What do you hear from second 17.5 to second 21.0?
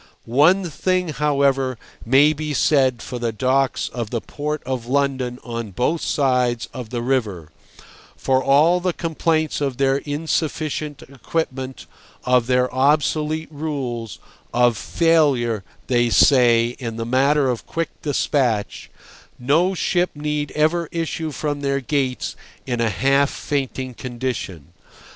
quick despatch, no ship need ever